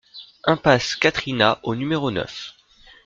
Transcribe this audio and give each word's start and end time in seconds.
Impasse 0.45 0.95
Quatrina 0.95 1.59
au 1.61 1.75
numéro 1.75 2.09
neuf 2.09 2.55